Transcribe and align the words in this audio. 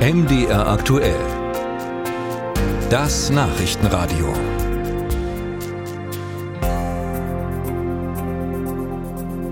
MDR 0.00 0.66
aktuell. 0.66 1.20
Das 2.88 3.28
Nachrichtenradio. 3.28 4.32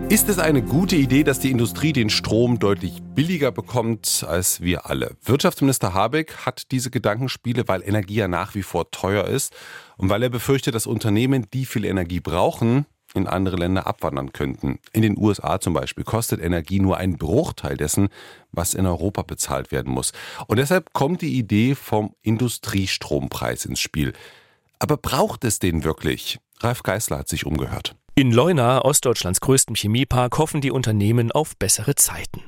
Ist 0.09 0.30
es 0.30 0.39
eine 0.39 0.62
gute 0.62 0.96
Idee, 0.96 1.23
dass 1.23 1.39
die 1.39 1.50
Industrie 1.50 1.93
den 1.93 2.09
Strom 2.09 2.59
deutlich 2.59 3.03
billiger 3.14 3.53
bekommt 3.53 4.25
als 4.27 4.62
wir 4.62 4.87
alle? 4.87 5.19
Wirtschaftsminister 5.23 5.93
Habeck 5.93 6.34
hat 6.46 6.73
diese 6.73 6.91
Gedankenspiele, 6.91 7.69
weil 7.69 7.83
Energie 7.83 8.15
ja 8.15 8.29
nach 8.29 8.55
wie 8.55 8.62
vor 8.62 8.91
teuer 8.91 9.27
ist 9.27 9.55
und 9.99 10.09
weil 10.09 10.23
er 10.23 10.30
befürchtet, 10.30 10.75
dass 10.75 10.87
Unternehmen, 10.87 11.45
die 11.53 11.67
viel 11.67 11.85
Energie 11.85 12.21
brauchen, 12.21 12.87
in 13.14 13.27
andere 13.27 13.56
Länder 13.56 13.86
abwandern 13.86 14.32
könnten. 14.32 14.79
In 14.93 15.02
den 15.02 15.16
USA 15.18 15.61
zum 15.61 15.72
Beispiel 15.72 16.04
kostet 16.04 16.40
Energie 16.40 16.80
nur 16.80 16.96
einen 16.96 17.16
Bruchteil 17.16 17.77
dessen, 17.77 18.08
was 18.52 18.75
in 18.75 18.86
Europa 18.86 19.22
bezahlt 19.22 19.72
werden 19.72 19.93
muss. 19.93 20.12
Und 20.46 20.58
deshalb 20.58 20.93
kommt 20.93 21.22
die 21.22 21.39
Idee 21.39 21.75
vom 21.75 22.14
Industriestrompreis 22.22 23.64
ins 23.64 23.80
Spiel. 23.80 24.13
Aber 24.79 24.96
braucht 24.96 25.44
es 25.44 25.58
den 25.58 25.85
wirklich? 25.85 26.39
Ralf 26.61 26.82
Geißler 26.82 27.18
hat 27.18 27.29
sich 27.29 27.46
umgehört. 27.46 27.94
In 28.18 28.32
Leuna, 28.32 28.85
Ostdeutschlands 28.85 29.40
größtem 29.40 29.77
Chemiepark, 29.77 30.39
hoffen 30.39 30.61
die 30.61 30.72
Unternehmen 30.72 31.31
auf 31.31 31.57
bessere 31.57 31.95
Zeiten. 31.95 32.42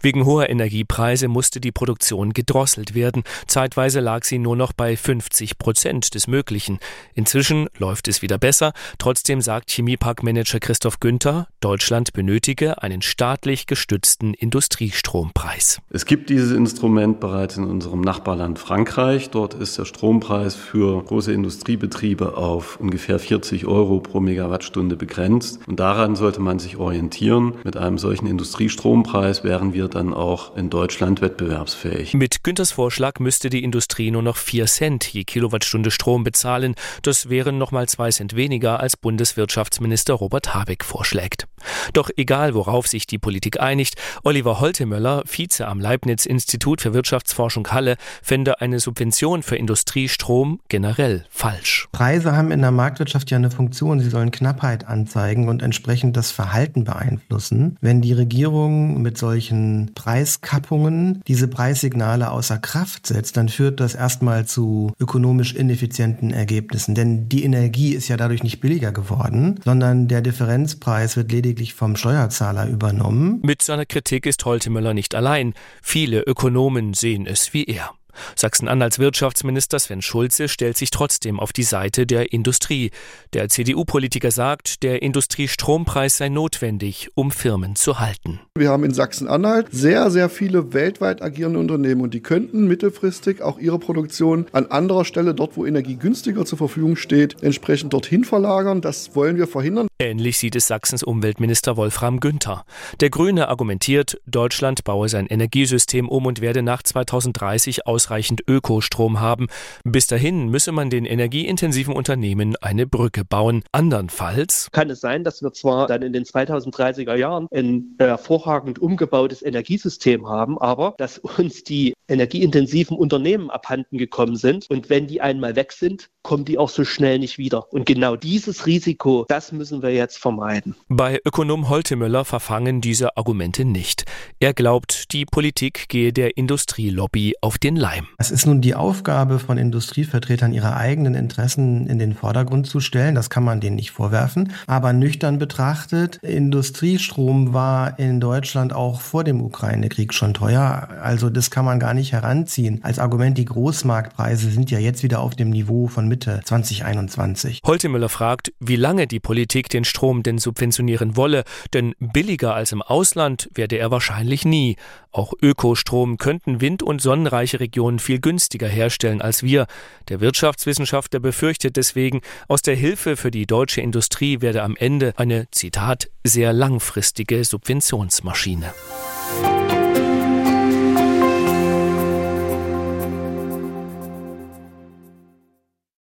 Wegen 0.00 0.24
hoher 0.24 0.48
Energiepreise 0.48 1.26
musste 1.26 1.60
die 1.60 1.72
Produktion 1.72 2.32
gedrosselt 2.32 2.94
werden. 2.94 3.24
Zeitweise 3.48 3.98
lag 3.98 4.22
sie 4.22 4.38
nur 4.38 4.54
noch 4.54 4.72
bei 4.72 4.96
50 4.96 5.58
Prozent 5.58 6.14
des 6.14 6.28
Möglichen. 6.28 6.78
Inzwischen 7.14 7.68
läuft 7.76 8.06
es 8.06 8.22
wieder 8.22 8.38
besser. 8.38 8.72
Trotzdem 8.98 9.40
sagt 9.40 9.72
Chemieparkmanager 9.72 10.60
Christoph 10.60 11.00
Günther, 11.00 11.48
Deutschland 11.58 12.12
benötige 12.12 12.80
einen 12.84 13.02
staatlich 13.02 13.66
gestützten 13.66 14.32
Industriestrompreis. 14.32 15.80
Es 15.90 16.06
gibt 16.06 16.30
dieses 16.30 16.52
Instrument 16.52 17.18
bereits 17.18 17.56
in 17.56 17.64
unserem 17.64 18.00
Nachbarland 18.00 18.60
Frankreich. 18.60 19.30
Dort 19.30 19.54
ist 19.54 19.76
der 19.76 19.86
Strompreis 19.86 20.54
für 20.54 21.02
große 21.02 21.32
Industriebetriebe 21.32 22.36
auf 22.36 22.78
ungefähr 22.78 23.18
40 23.18 23.66
Euro 23.66 23.98
pro 23.98 24.20
Megawattstunde 24.20 24.94
begrenzt 24.94 25.15
begrenzt. 25.16 25.60
Und 25.66 25.80
daran 25.80 26.14
sollte 26.14 26.40
man 26.40 26.58
sich 26.58 26.76
orientieren. 26.76 27.54
Mit 27.64 27.76
einem 27.76 27.98
solchen 27.98 28.26
Industriestrompreis 28.26 29.44
wären 29.44 29.72
wir 29.72 29.88
dann 29.88 30.12
auch 30.12 30.56
in 30.56 30.70
Deutschland 30.70 31.20
wettbewerbsfähig. 31.20 32.14
Mit 32.14 32.44
Günthers 32.44 32.72
Vorschlag 32.72 33.18
müsste 33.18 33.48
die 33.48 33.64
Industrie 33.64 34.10
nur 34.10 34.22
noch 34.22 34.36
4 34.36 34.66
Cent 34.66 35.12
je 35.12 35.24
Kilowattstunde 35.24 35.90
Strom 35.90 36.22
bezahlen. 36.22 36.74
Das 37.02 37.30
wären 37.30 37.58
nochmal 37.58 37.88
2 37.88 38.10
Cent 38.10 38.36
weniger, 38.36 38.80
als 38.80 38.96
Bundeswirtschaftsminister 38.96 40.14
Robert 40.14 40.54
Habeck 40.54 40.84
vorschlägt. 40.84 41.46
Doch 41.94 42.10
egal, 42.16 42.54
worauf 42.54 42.86
sich 42.86 43.06
die 43.06 43.18
Politik 43.18 43.60
einigt, 43.60 43.94
Oliver 44.22 44.60
Holtemöller, 44.60 45.22
Vize 45.26 45.66
am 45.66 45.80
Leibniz-Institut 45.80 46.80
für 46.82 46.94
Wirtschaftsforschung 46.94 47.68
Halle, 47.68 47.96
fände 48.22 48.60
eine 48.60 48.78
Subvention 48.78 49.42
für 49.42 49.56
Industriestrom 49.56 50.60
generell 50.68 51.24
falsch. 51.30 51.88
Preise 51.92 52.36
haben 52.36 52.52
in 52.52 52.60
der 52.60 52.70
Marktwirtschaft 52.70 53.30
ja 53.30 53.38
eine 53.38 53.50
Funktion. 53.50 54.00
Sie 54.00 54.10
sollen 54.10 54.30
Knappheit 54.30 54.86
anbieten 54.86 55.05
anzeigen 55.06 55.48
und 55.48 55.62
entsprechend 55.62 56.16
das 56.16 56.32
Verhalten 56.32 56.84
beeinflussen. 56.84 57.76
Wenn 57.80 58.00
die 58.00 58.12
Regierung 58.12 59.00
mit 59.02 59.16
solchen 59.16 59.92
Preiskappungen 59.94 61.22
diese 61.28 61.46
Preissignale 61.48 62.30
außer 62.30 62.58
Kraft 62.58 63.06
setzt, 63.06 63.36
dann 63.36 63.48
führt 63.48 63.78
das 63.78 63.94
erstmal 63.94 64.46
zu 64.46 64.92
ökonomisch 64.98 65.54
ineffizienten 65.54 66.32
Ergebnissen. 66.32 66.94
Denn 66.94 67.28
die 67.28 67.44
Energie 67.44 67.94
ist 67.94 68.08
ja 68.08 68.16
dadurch 68.16 68.42
nicht 68.42 68.60
billiger 68.60 68.90
geworden, 68.90 69.60
sondern 69.64 70.08
der 70.08 70.22
Differenzpreis 70.22 71.16
wird 71.16 71.30
lediglich 71.30 71.74
vom 71.74 71.94
Steuerzahler 71.94 72.68
übernommen. 72.68 73.40
Mit 73.42 73.62
seiner 73.62 73.86
Kritik 73.86 74.26
ist 74.26 74.44
Holtemöller 74.44 74.92
nicht 74.92 75.14
allein. 75.14 75.54
Viele 75.82 76.22
Ökonomen 76.22 76.94
sehen 76.94 77.26
es 77.26 77.54
wie 77.54 77.64
er. 77.64 77.90
Sachsen-Anhalts 78.34 78.98
Wirtschaftsminister 78.98 79.78
Sven 79.78 80.02
Schulze 80.02 80.48
stellt 80.48 80.76
sich 80.76 80.90
trotzdem 80.90 81.40
auf 81.40 81.52
die 81.52 81.62
Seite 81.62 82.06
der 82.06 82.32
Industrie. 82.32 82.90
Der 83.32 83.48
CDU-Politiker 83.48 84.30
sagt, 84.30 84.82
der 84.82 85.02
Industriestrompreis 85.02 86.16
sei 86.16 86.28
notwendig, 86.28 87.10
um 87.14 87.30
Firmen 87.30 87.76
zu 87.76 88.00
halten. 88.00 88.40
Wir 88.56 88.70
haben 88.70 88.84
in 88.84 88.94
Sachsen-Anhalt 88.94 89.68
sehr, 89.70 90.10
sehr 90.10 90.28
viele 90.28 90.72
weltweit 90.72 91.22
agierende 91.22 91.58
Unternehmen 91.58 92.02
und 92.02 92.14
die 92.14 92.20
könnten 92.20 92.66
mittelfristig 92.66 93.42
auch 93.42 93.58
ihre 93.58 93.78
Produktion 93.78 94.46
an 94.52 94.66
anderer 94.66 95.04
Stelle, 95.04 95.34
dort 95.34 95.56
wo 95.56 95.66
Energie 95.66 95.96
günstiger 95.96 96.44
zur 96.44 96.58
Verfügung 96.58 96.96
steht, 96.96 97.42
entsprechend 97.42 97.92
dorthin 97.92 98.24
verlagern. 98.24 98.80
Das 98.80 99.14
wollen 99.14 99.36
wir 99.36 99.46
verhindern. 99.46 99.88
Ähnlich 99.98 100.38
sieht 100.38 100.56
es 100.56 100.66
Sachsens 100.66 101.02
Umweltminister 101.02 101.76
Wolfram 101.76 102.20
Günther. 102.20 102.64
Der 103.00 103.10
Grüne 103.10 103.48
argumentiert, 103.48 104.20
Deutschland 104.26 104.84
baue 104.84 105.08
sein 105.08 105.26
Energiesystem 105.26 106.08
um 106.08 106.26
und 106.26 106.40
werde 106.40 106.62
nach 106.62 106.82
2030 106.82 107.86
aus 107.86 108.05
ausreichend 108.06 108.42
Ökostrom 108.46 109.20
haben. 109.20 109.48
Bis 109.84 110.06
dahin 110.06 110.48
müsse 110.48 110.70
man 110.70 110.90
den 110.90 111.04
energieintensiven 111.04 111.92
Unternehmen 111.92 112.54
eine 112.60 112.86
Brücke 112.86 113.24
bauen. 113.24 113.64
Andernfalls 113.72 114.68
kann 114.70 114.90
es 114.90 115.00
sein, 115.00 115.24
dass 115.24 115.42
wir 115.42 115.52
zwar 115.52 115.88
dann 115.88 116.02
in 116.02 116.12
den 116.12 116.24
2030er 116.24 117.16
Jahren 117.16 117.48
ein 117.52 117.96
hervorragend 117.98 118.78
umgebautes 118.78 119.42
Energiesystem 119.42 120.28
haben, 120.28 120.58
aber 120.58 120.94
dass 120.98 121.18
uns 121.18 121.64
die 121.64 121.94
energieintensiven 122.08 122.96
Unternehmen 122.96 123.50
abhanden 123.50 123.98
gekommen 123.98 124.36
sind. 124.36 124.66
Und 124.70 124.90
wenn 124.90 125.06
die 125.06 125.20
einmal 125.20 125.56
weg 125.56 125.72
sind, 125.72 126.08
kommen 126.22 126.44
die 126.44 126.58
auch 126.58 126.68
so 126.68 126.84
schnell 126.84 127.20
nicht 127.20 127.38
wieder. 127.38 127.72
Und 127.72 127.86
genau 127.86 128.16
dieses 128.16 128.66
Risiko, 128.66 129.24
das 129.28 129.52
müssen 129.52 129.82
wir 129.82 129.94
jetzt 129.94 130.18
vermeiden. 130.18 130.74
Bei 130.88 131.20
Ökonom 131.24 131.68
Holtemöller 131.68 132.24
verfangen 132.24 132.80
diese 132.80 133.16
Argumente 133.16 133.64
nicht. 133.64 134.04
Er 134.40 134.52
glaubt, 134.52 135.12
die 135.12 135.24
Politik 135.24 135.88
gehe 135.88 136.12
der 136.12 136.36
Industrielobby 136.36 137.34
auf 137.40 137.58
den 137.58 137.76
Leim. 137.76 138.08
Es 138.18 138.32
ist 138.32 138.44
nun 138.44 138.60
die 138.60 138.74
Aufgabe 138.74 139.38
von 139.38 139.56
Industrievertretern, 139.56 140.52
ihre 140.52 140.74
eigenen 140.74 141.14
Interessen 141.14 141.86
in 141.86 142.00
den 142.00 142.14
Vordergrund 142.14 142.66
zu 142.66 142.80
stellen. 142.80 143.14
Das 143.14 143.30
kann 143.30 143.44
man 143.44 143.60
denen 143.60 143.76
nicht 143.76 143.92
vorwerfen. 143.92 144.52
Aber 144.66 144.92
nüchtern 144.92 145.38
betrachtet, 145.38 146.16
Industriestrom 146.22 147.52
war 147.52 147.98
in 148.00 148.18
Deutschland 148.18 148.72
auch 148.72 149.00
vor 149.00 149.22
dem 149.22 149.40
Ukraine-Krieg 149.40 150.12
schon 150.12 150.34
teuer. 150.34 150.88
Also 151.00 151.30
das 151.30 151.52
kann 151.52 151.64
man 151.64 151.78
gar 151.78 151.94
nicht 151.96 152.12
heranziehen. 152.12 152.80
Als 152.84 153.00
Argument, 153.00 153.36
die 153.36 153.44
Großmarktpreise 153.44 154.50
sind 154.50 154.70
ja 154.70 154.78
jetzt 154.78 155.02
wieder 155.02 155.20
auf 155.20 155.34
dem 155.34 155.50
Niveau 155.50 155.88
von 155.88 156.06
Mitte 156.06 156.40
2021. 156.44 157.62
Holtemüller 157.64 158.08
fragt, 158.08 158.52
wie 158.60 158.76
lange 158.76 159.08
die 159.08 159.18
Politik 159.18 159.68
den 159.68 159.84
Strom 159.84 160.22
denn 160.22 160.38
subventionieren 160.38 161.16
wolle, 161.16 161.42
denn 161.74 161.94
billiger 161.98 162.54
als 162.54 162.70
im 162.70 162.82
Ausland 162.82 163.48
werde 163.54 163.78
er 163.78 163.90
wahrscheinlich 163.90 164.44
nie. 164.44 164.76
Auch 165.10 165.32
Ökostrom 165.40 166.18
könnten 166.18 166.60
wind- 166.60 166.82
und 166.82 167.00
sonnenreiche 167.00 167.58
Regionen 167.58 167.98
viel 167.98 168.20
günstiger 168.20 168.68
herstellen 168.68 169.22
als 169.22 169.42
wir. 169.42 169.66
Der 170.08 170.20
Wirtschaftswissenschaftler 170.20 171.20
befürchtet 171.20 171.76
deswegen, 171.76 172.20
aus 172.48 172.62
der 172.62 172.76
Hilfe 172.76 173.16
für 173.16 173.30
die 173.30 173.46
deutsche 173.46 173.80
Industrie 173.80 174.40
werde 174.42 174.62
am 174.62 174.76
Ende 174.76 175.14
eine, 175.16 175.48
Zitat, 175.50 176.10
sehr 176.22 176.52
langfristige 176.52 177.42
Subventionsmaschine. 177.44 178.74